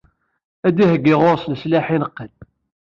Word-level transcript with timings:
Ad 0.67 0.73
d-iheyyi 0.75 1.13
ɣur-s 1.21 1.43
leslaḥ 1.51 1.85
ineqqen. 1.95 2.31